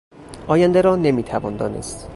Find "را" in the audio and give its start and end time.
0.81-0.95